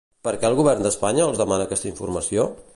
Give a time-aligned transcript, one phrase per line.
[0.27, 2.51] Per què el Govern d'Espanya els demana aquesta informació?